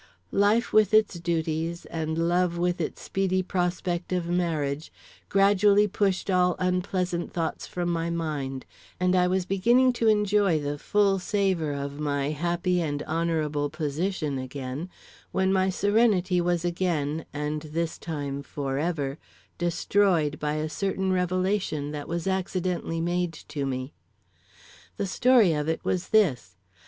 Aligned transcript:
Life 0.31 0.73
with 0.73 0.95
its 0.95 1.19
duties 1.19 1.85
and 1.85 2.17
love 2.17 2.57
with 2.57 2.81
its 2.81 3.03
speedy 3.03 3.43
prospect 3.43 4.11
of 4.11 4.25
marriage 4.27 4.91
gradually 5.29 5.87
pushed 5.87 6.27
all 6.31 6.55
unpleasant 6.57 7.31
thoughts 7.33 7.67
from 7.67 7.89
my 7.91 8.09
mind, 8.09 8.65
and 8.99 9.15
I 9.15 9.27
was 9.27 9.45
beginning 9.45 9.93
to 9.93 10.07
enjoy 10.07 10.59
the 10.59 10.79
full 10.79 11.19
savor 11.19 11.71
of 11.71 11.99
my 11.99 12.31
happy 12.31 12.81
and 12.81 13.03
honorable 13.03 13.69
position 13.69 14.39
again, 14.39 14.89
when 15.31 15.53
my 15.53 15.69
serenity 15.69 16.41
was 16.41 16.65
again, 16.65 17.25
and 17.31 17.61
this 17.61 17.99
time 17.99 18.41
forever, 18.41 19.19
destroyed 19.59 20.39
by 20.39 20.53
a 20.55 20.67
certain 20.67 21.13
revelation 21.13 21.91
that 21.91 22.07
was 22.07 22.25
accidentally 22.25 23.01
made 23.01 23.33
to 23.49 23.67
me. 23.67 23.93
The 24.97 25.05
story 25.05 25.53
of 25.53 25.67
it 25.69 25.85
was 25.85 26.09
this. 26.09 26.55